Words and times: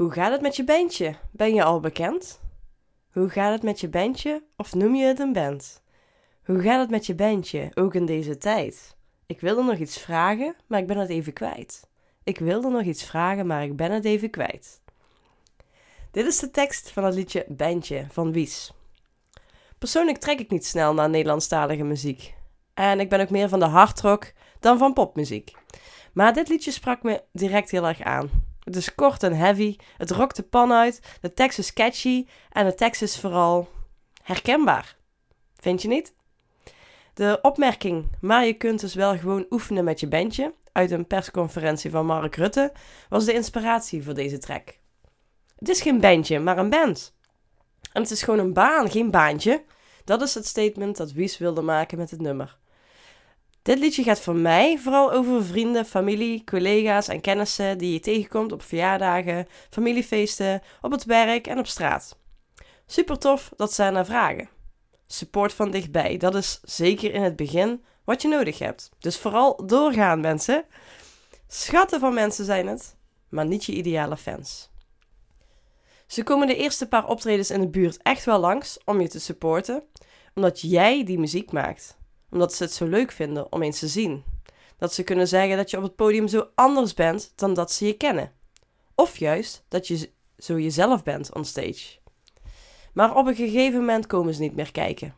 Hoe 0.00 0.12
gaat 0.12 0.32
het 0.32 0.40
met 0.40 0.56
je 0.56 0.64
bandje? 0.64 1.14
Ben 1.30 1.54
je 1.54 1.64
al 1.64 1.80
bekend? 1.80 2.40
Hoe 3.12 3.28
gaat 3.28 3.52
het 3.52 3.62
met 3.62 3.80
je 3.80 3.88
bandje 3.88 4.42
of 4.56 4.74
noem 4.74 4.94
je 4.94 5.04
het 5.04 5.18
een 5.18 5.32
band? 5.32 5.82
Hoe 6.44 6.60
gaat 6.60 6.80
het 6.80 6.90
met 6.90 7.06
je 7.06 7.14
bandje, 7.14 7.70
ook 7.74 7.94
in 7.94 8.06
deze 8.06 8.38
tijd? 8.38 8.96
Ik 9.26 9.40
wilde 9.40 9.62
nog 9.62 9.76
iets 9.76 9.98
vragen, 9.98 10.56
maar 10.66 10.80
ik 10.80 10.86
ben 10.86 10.98
het 10.98 11.08
even 11.08 11.32
kwijt. 11.32 11.88
Ik 12.24 12.38
wilde 12.38 12.68
nog 12.68 12.82
iets 12.82 13.04
vragen, 13.04 13.46
maar 13.46 13.62
ik 13.62 13.76
ben 13.76 13.92
het 13.92 14.04
even 14.04 14.30
kwijt. 14.30 14.80
Dit 16.10 16.26
is 16.26 16.38
de 16.38 16.50
tekst 16.50 16.90
van 16.90 17.04
het 17.04 17.14
liedje 17.14 17.44
Bandje 17.48 18.06
van 18.10 18.32
Wies. 18.32 18.72
Persoonlijk 19.78 20.18
trek 20.18 20.38
ik 20.38 20.50
niet 20.50 20.66
snel 20.66 20.94
naar 20.94 21.10
Nederlandstalige 21.10 21.84
muziek. 21.84 22.34
En 22.74 23.00
ik 23.00 23.08
ben 23.08 23.20
ook 23.20 23.30
meer 23.30 23.48
van 23.48 23.58
de 23.58 23.66
hardrock 23.66 24.32
dan 24.60 24.78
van 24.78 24.92
popmuziek. 24.92 25.52
Maar 26.12 26.34
dit 26.34 26.48
liedje 26.48 26.70
sprak 26.70 27.02
me 27.02 27.22
direct 27.32 27.70
heel 27.70 27.86
erg 27.86 28.02
aan. 28.02 28.49
Is 28.76 28.94
kort 28.94 29.22
en 29.22 29.36
heavy, 29.36 29.76
het 29.96 30.10
rokt 30.10 30.36
de 30.36 30.42
pan 30.42 30.72
uit, 30.72 31.00
de 31.20 31.32
tekst 31.32 31.58
is 31.58 31.72
catchy 31.72 32.26
en 32.50 32.66
de 32.66 32.74
tekst 32.74 33.02
is 33.02 33.20
vooral 33.20 33.68
herkenbaar. 34.22 34.96
Vind 35.56 35.82
je 35.82 35.88
niet? 35.88 36.14
De 37.14 37.38
opmerking, 37.42 38.10
maar 38.20 38.46
je 38.46 38.52
kunt 38.52 38.80
dus 38.80 38.94
wel 38.94 39.18
gewoon 39.18 39.46
oefenen 39.50 39.84
met 39.84 40.00
je 40.00 40.08
bandje, 40.08 40.54
uit 40.72 40.90
een 40.90 41.06
persconferentie 41.06 41.90
van 41.90 42.06
Mark 42.06 42.36
Rutte, 42.36 42.72
was 43.08 43.24
de 43.24 43.32
inspiratie 43.32 44.02
voor 44.02 44.14
deze 44.14 44.38
track. 44.38 44.78
Het 45.58 45.68
is 45.68 45.80
geen 45.80 46.00
bandje, 46.00 46.38
maar 46.38 46.58
een 46.58 46.70
band. 46.70 47.14
En 47.92 48.02
het 48.02 48.10
is 48.10 48.22
gewoon 48.22 48.40
een 48.40 48.52
baan, 48.52 48.90
geen 48.90 49.10
baantje. 49.10 49.64
Dat 50.04 50.22
is 50.22 50.34
het 50.34 50.46
statement 50.46 50.96
dat 50.96 51.12
Wies 51.12 51.38
wilde 51.38 51.62
maken 51.62 51.98
met 51.98 52.10
het 52.10 52.20
nummer. 52.20 52.58
Dit 53.62 53.78
liedje 53.78 54.02
gaat 54.02 54.20
voor 54.20 54.36
mij 54.36 54.78
vooral 54.78 55.12
over 55.12 55.44
vrienden, 55.44 55.86
familie, 55.86 56.44
collega's 56.44 57.08
en 57.08 57.20
kennissen 57.20 57.78
die 57.78 57.92
je 57.92 58.00
tegenkomt 58.00 58.52
op 58.52 58.62
verjaardagen, 58.62 59.46
familiefeesten, 59.70 60.62
op 60.80 60.90
het 60.90 61.04
werk 61.04 61.46
en 61.46 61.58
op 61.58 61.66
straat. 61.66 62.18
Super 62.86 63.18
tof 63.18 63.52
dat 63.56 63.72
ze 63.72 63.82
naar 63.82 64.06
vragen. 64.06 64.48
Support 65.06 65.52
van 65.52 65.70
dichtbij, 65.70 66.16
dat 66.16 66.34
is 66.34 66.60
zeker 66.62 67.14
in 67.14 67.22
het 67.22 67.36
begin 67.36 67.84
wat 68.04 68.22
je 68.22 68.28
nodig 68.28 68.58
hebt. 68.58 68.90
Dus 68.98 69.18
vooral 69.18 69.66
doorgaan, 69.66 70.20
mensen. 70.20 70.64
Schatten 71.48 72.00
van 72.00 72.14
mensen 72.14 72.44
zijn 72.44 72.66
het, 72.66 72.96
maar 73.28 73.46
niet 73.46 73.64
je 73.64 73.72
ideale 73.72 74.16
fans. 74.16 74.70
Ze 76.06 76.22
komen 76.22 76.46
de 76.46 76.56
eerste 76.56 76.88
paar 76.88 77.06
optredens 77.06 77.50
in 77.50 77.60
de 77.60 77.68
buurt 77.68 78.02
echt 78.02 78.24
wel 78.24 78.38
langs 78.38 78.78
om 78.84 79.00
je 79.00 79.08
te 79.08 79.20
supporten, 79.20 79.82
omdat 80.34 80.60
jij 80.60 81.04
die 81.04 81.18
muziek 81.18 81.52
maakt 81.52 81.98
omdat 82.30 82.54
ze 82.54 82.62
het 82.62 82.72
zo 82.72 82.86
leuk 82.86 83.12
vinden 83.12 83.52
om 83.52 83.62
eens 83.62 83.78
te 83.78 83.88
zien. 83.88 84.24
Dat 84.78 84.94
ze 84.94 85.02
kunnen 85.02 85.28
zeggen 85.28 85.56
dat 85.56 85.70
je 85.70 85.76
op 85.76 85.82
het 85.82 85.96
podium 85.96 86.28
zo 86.28 86.48
anders 86.54 86.94
bent 86.94 87.32
dan 87.34 87.54
dat 87.54 87.72
ze 87.72 87.86
je 87.86 87.92
kennen. 87.92 88.32
Of 88.94 89.16
juist 89.16 89.64
dat 89.68 89.86
je 89.86 90.10
zo 90.38 90.58
jezelf 90.58 91.02
bent 91.02 91.34
on 91.34 91.44
stage. 91.44 91.98
Maar 92.92 93.16
op 93.16 93.26
een 93.26 93.34
gegeven 93.34 93.78
moment 93.78 94.06
komen 94.06 94.34
ze 94.34 94.40
niet 94.40 94.56
meer 94.56 94.72
kijken. 94.72 95.14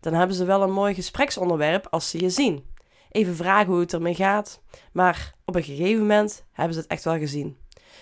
Dan 0.00 0.14
hebben 0.14 0.36
ze 0.36 0.44
wel 0.44 0.62
een 0.62 0.72
mooi 0.72 0.94
gespreksonderwerp 0.94 1.86
als 1.90 2.10
ze 2.10 2.20
je 2.20 2.30
zien. 2.30 2.64
Even 3.10 3.36
vragen 3.36 3.72
hoe 3.72 3.80
het 3.80 3.92
ermee 3.92 4.14
gaat. 4.14 4.60
Maar 4.92 5.34
op 5.44 5.54
een 5.54 5.62
gegeven 5.62 6.00
moment 6.00 6.44
hebben 6.52 6.74
ze 6.74 6.80
het 6.80 6.90
echt 6.90 7.04
wel 7.04 7.18
gezien. 7.18 7.56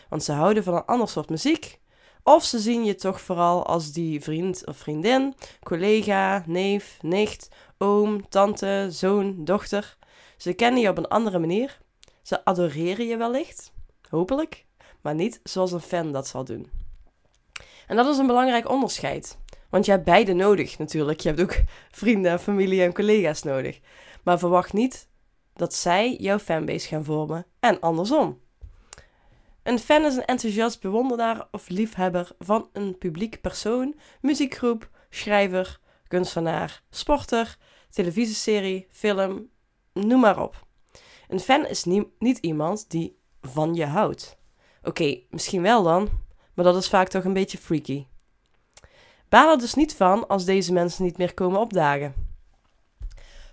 Want 0.09 0.25
ze 0.25 0.33
houden 0.33 0.65
van 0.65 0.75
een 0.75 0.85
ander 0.85 1.09
soort 1.09 1.29
muziek. 1.29 1.81
Of 2.29 2.45
ze 2.45 2.59
zien 2.59 2.85
je 2.85 2.95
toch 2.95 3.21
vooral 3.21 3.67
als 3.67 3.93
die 3.93 4.21
vriend 4.23 4.67
of 4.67 4.77
vriendin, 4.77 5.35
collega, 5.63 6.43
neef, 6.47 6.99
nicht 7.03 7.49
oom, 7.79 8.29
tante, 8.29 8.87
zoon, 8.91 9.45
dochter. 9.45 9.97
Ze 10.37 10.53
kennen 10.53 10.81
je 10.81 10.89
op 10.89 10.99
een 10.99 11.09
andere 11.09 11.39
manier. 11.39 11.79
Ze 12.23 12.45
adoreren 12.45 13.07
je 13.07 13.17
wellicht, 13.17 13.73
hopelijk, 14.09 14.65
maar 15.01 15.15
niet 15.15 15.41
zoals 15.43 15.73
een 15.73 15.81
fan 15.81 16.13
dat 16.13 16.27
zal 16.27 16.45
doen. 16.45 16.71
En 17.87 17.97
dat 17.97 18.07
is 18.07 18.19
een 18.19 18.27
belangrijk 18.27 18.69
onderscheid. 18.69 19.39
Want 19.71 19.85
je 19.85 19.91
hebt 19.91 20.05
beide 20.05 20.33
nodig 20.33 20.79
natuurlijk. 20.79 21.21
Je 21.21 21.29
hebt 21.29 21.41
ook 21.41 21.57
vrienden, 22.01 22.41
familie 22.41 22.83
en 22.83 22.95
collega's 22.95 23.43
nodig. 23.43 23.81
Maar 24.23 24.39
verwacht 24.39 24.73
niet 24.73 25.09
dat 25.55 25.75
zij 25.75 26.17
jouw 26.17 26.39
fanbase 26.39 26.89
gaan 26.89 27.05
vormen 27.05 27.47
en 27.61 27.81
andersom. 27.81 28.41
Een 29.67 29.79
fan 29.79 30.05
is 30.05 30.17
een 30.17 30.25
enthousiast 30.25 30.81
bewonderaar 30.81 31.49
of 31.51 31.69
liefhebber 31.69 32.29
van 32.39 32.69
een 32.73 32.99
publiek 32.99 33.41
persoon, 33.41 33.95
muziekgroep, 34.21 34.91
schrijver, 35.11 35.81
kunstenaar, 36.09 36.83
sporter, 36.91 37.57
televisieserie, 37.91 38.87
film, 38.91 39.49
noem 39.93 40.21
maar 40.21 40.43
op. 40.43 40.67
Een 41.29 41.41
fan 41.41 41.67
is 41.67 41.85
niet 42.19 42.39
iemand 42.39 42.91
die 42.91 43.19
van 43.41 43.75
je 43.75 43.87
houdt. 43.87 44.39
Oké, 44.83 45.21
misschien 45.31 45.63
wel 45.63 45.83
dan, 45.83 46.09
maar 46.55 46.65
dat 46.65 46.77
is 46.77 46.89
vaak 46.89 47.09
toch 47.09 47.25
een 47.25 47.33
beetje 47.33 47.59
freaky. 47.59 48.07
Baal 49.29 49.51
er 49.51 49.59
dus 49.59 49.75
niet 49.75 49.95
van 49.95 50.27
als 50.29 50.45
deze 50.45 50.73
mensen 50.73 51.05
niet 51.05 51.19
meer 51.19 51.35
komen 51.35 51.61
opdagen. 51.61 52.15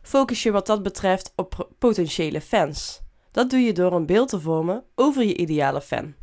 Focus 0.02 0.44
je 0.44 0.52
wat 0.52 0.66
dat 0.66 0.84
betreft 0.84 1.34
op 1.35 1.69
potentiële 1.79 2.41
fans. 2.41 3.02
Dat 3.34 3.50
doe 3.50 3.60
je 3.60 3.74
door 3.74 3.94
een 3.94 4.06
beeld 4.06 4.30
te 4.30 4.40
vormen 4.40 4.84
over 4.96 5.24
je 5.24 5.38
ideale 5.38 5.82
fan. 5.82 6.14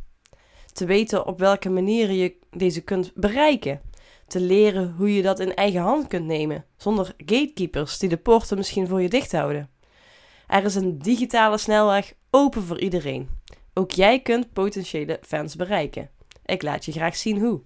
Te 0.73 0.85
weten 0.85 1.25
op 1.25 1.39
welke 1.39 1.69
manieren 1.69 2.15
je 2.15 2.35
deze 2.49 2.81
kunt 2.81 3.11
bereiken 3.15 3.81
te 4.31 4.39
leren 4.39 4.93
hoe 4.97 5.15
je 5.15 5.21
dat 5.21 5.39
in 5.39 5.55
eigen 5.55 5.81
hand 5.81 6.07
kunt 6.07 6.25
nemen, 6.25 6.65
zonder 6.77 7.13
gatekeepers 7.17 7.99
die 7.99 8.09
de 8.09 8.17
poorten 8.17 8.57
misschien 8.57 8.87
voor 8.87 9.01
je 9.01 9.09
dicht 9.09 9.31
houden. 9.31 9.69
Er 10.47 10.63
is 10.63 10.75
een 10.75 10.99
digitale 10.99 11.57
snelweg 11.57 12.13
open 12.29 12.61
voor 12.61 12.79
iedereen. 12.79 13.29
Ook 13.73 13.91
jij 13.91 14.19
kunt 14.19 14.53
potentiële 14.53 15.19
fans 15.21 15.55
bereiken. 15.55 16.09
Ik 16.45 16.61
laat 16.61 16.85
je 16.85 16.91
graag 16.91 17.15
zien 17.15 17.39
hoe. 17.39 17.61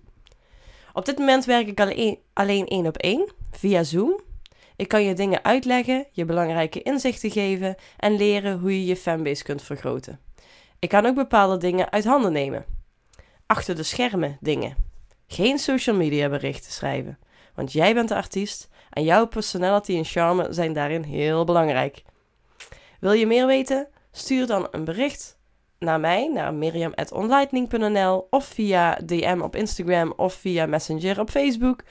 Op 0.94 1.06
dit 1.06 1.18
moment 1.18 1.46
werk 1.46 1.68
ik 1.68 1.80
alleen 2.34 2.68
één 2.68 2.88
op 2.88 2.98
één, 2.98 3.28
via 3.52 3.84
Zoom. 3.84 4.20
Ik 4.76 4.88
kan 4.88 5.04
je 5.04 5.14
dingen 5.14 5.44
uitleggen, 5.44 6.06
je 6.12 6.26
belangrijke 6.26 6.82
inzichten 6.82 7.32
geven 7.32 7.76
en 7.98 8.18
leren 8.18 8.60
hoe 8.60 8.80
je 8.80 8.86
je 8.86 8.96
fanbase 8.96 9.44
kunt 9.44 9.62
vergroten. 9.62 10.20
Ik 10.80 10.90
kan 10.90 11.06
ook 11.06 11.16
bepaalde 11.16 11.58
dingen 11.58 11.92
uit 11.92 12.06
handen 12.06 12.32
nemen. 12.32 12.66
Achter 13.46 13.76
de 13.76 13.84
schermen 13.84 14.38
dingen. 14.40 14.76
Geen 15.28 15.60
social 15.60 15.96
media 15.96 16.30
berichten 16.30 16.72
schrijven, 16.72 17.20
want 17.56 17.72
jij 17.72 17.94
bent 17.94 18.10
de 18.10 18.16
artiest 18.16 18.70
en 18.90 19.04
jouw 19.04 19.28
personality 19.28 19.96
en 19.98 20.06
charme 20.06 20.48
zijn 20.54 20.74
daarin 20.74 21.04
heel 21.04 21.44
belangrijk. 21.44 22.04
Wil 23.00 23.12
je 23.12 23.28
meer 23.28 23.48
weten? 23.48 23.88
Stuur 24.12 24.48
dan 24.48 24.68
een 24.72 24.84
bericht 24.84 25.38
naar 25.86 26.00
mij, 26.00 26.28
naar 26.28 26.54
miriam.onlightning.nl 26.54 28.28
of 28.30 28.46
via 28.46 29.00
DM 29.06 29.40
op 29.42 29.56
Instagram 29.56 30.14
of 30.16 30.34
via 30.34 30.66
Messenger 30.66 31.20
op 31.20 31.30
Facebook. 31.30 31.84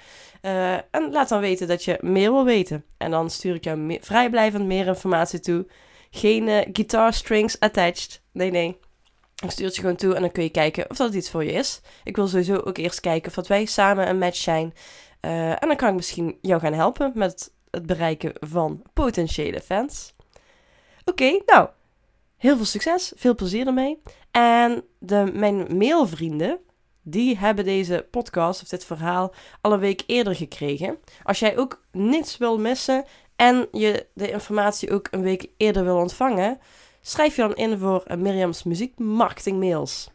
Uh, 0.42 0.72
en 0.72 1.10
laat 1.10 1.28
dan 1.28 1.40
weten 1.40 1.68
dat 1.68 1.84
je 1.84 1.98
meer 2.00 2.32
wil 2.32 2.44
weten. 2.44 2.84
En 2.96 3.10
dan 3.10 3.30
stuur 3.30 3.54
ik 3.54 3.64
jou 3.64 3.98
vrijblijvend 4.00 4.64
meer 4.64 4.86
informatie 4.86 5.40
toe. 5.40 5.66
Geen 6.10 6.48
uh, 6.48 6.60
guitar 6.72 7.12
strings 7.12 7.60
attached. 7.60 8.22
Nee, 8.32 8.50
nee. 8.50 8.78
Ik 9.44 9.50
stuur 9.50 9.66
het 9.66 9.74
je 9.74 9.80
gewoon 9.80 9.96
toe 9.96 10.14
en 10.14 10.20
dan 10.20 10.32
kun 10.32 10.42
je 10.42 10.50
kijken 10.50 10.90
of 10.90 10.96
dat 10.96 11.14
iets 11.14 11.30
voor 11.30 11.44
je 11.44 11.52
is. 11.52 11.80
Ik 12.04 12.16
wil 12.16 12.26
sowieso 12.26 12.56
ook 12.56 12.78
eerst 12.78 13.00
kijken 13.00 13.28
of 13.28 13.34
dat 13.34 13.46
wij 13.46 13.64
samen 13.64 14.08
een 14.08 14.18
match 14.18 14.36
zijn. 14.36 14.74
Uh, 15.20 15.50
en 15.50 15.68
dan 15.68 15.76
kan 15.76 15.88
ik 15.88 15.94
misschien 15.94 16.38
jou 16.40 16.60
gaan 16.60 16.72
helpen 16.72 17.12
met 17.14 17.52
het 17.70 17.86
bereiken 17.86 18.32
van 18.40 18.82
potentiële 18.92 19.60
fans. 19.60 20.14
Oké, 21.04 21.40
nou, 21.46 21.68
heel 22.44 22.56
veel 22.56 22.64
succes, 22.64 23.12
veel 23.16 23.34
plezier 23.34 23.66
ermee. 23.66 24.00
En 24.30 24.84
de, 24.98 25.30
mijn 25.34 25.76
mailvrienden, 25.76 26.58
die 27.02 27.38
hebben 27.38 27.64
deze 27.64 28.06
podcast 28.10 28.62
of 28.62 28.68
dit 28.68 28.84
verhaal 28.84 29.34
al 29.60 29.72
een 29.72 29.78
week 29.78 30.02
eerder 30.06 30.34
gekregen. 30.34 30.98
Als 31.22 31.38
jij 31.38 31.58
ook 31.58 31.82
niets 31.92 32.36
wil 32.36 32.58
missen 32.58 33.04
en 33.36 33.68
je 33.72 34.06
de 34.14 34.30
informatie 34.30 34.90
ook 34.90 35.08
een 35.10 35.22
week 35.22 35.46
eerder 35.56 35.84
wil 35.84 35.96
ontvangen, 35.96 36.58
schrijf 37.00 37.36
je 37.36 37.42
dan 37.42 37.54
in 37.54 37.78
voor 37.78 38.04
uh, 38.06 38.16
Mirjam's 38.16 38.62
muziekmarketing 38.62 39.58
mails. 39.58 40.10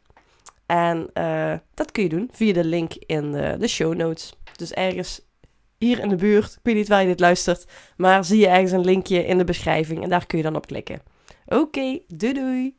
En 0.66 1.09
uh, 1.13 1.53
dat 1.73 1.91
kun 1.91 2.03
je 2.03 2.09
doen 2.09 2.29
via 2.32 2.53
de 2.53 2.64
link 2.64 2.93
in 2.93 3.32
de 3.32 3.67
show 3.67 3.96
notes. 3.96 4.34
Dus 4.55 4.73
ergens 4.73 5.22
hier 5.78 5.99
in 5.99 6.09
de 6.09 6.16
buurt, 6.16 6.52
ik 6.52 6.59
weet 6.64 6.75
niet 6.75 6.87
waar 6.87 7.02
je 7.02 7.08
dit 7.08 7.20
luistert, 7.20 7.66
maar 7.97 8.25
zie 8.25 8.40
je 8.40 8.47
ergens 8.47 8.72
een 8.72 8.85
linkje 8.85 9.25
in 9.25 9.37
de 9.37 9.43
beschrijving 9.43 10.03
en 10.03 10.09
daar 10.09 10.25
kun 10.25 10.37
je 10.37 10.43
dan 10.43 10.55
op 10.55 10.67
klikken. 10.67 11.02
Oké, 11.51 11.61
okay, 11.61 12.05
doei 12.09 12.34
doei! 12.34 12.73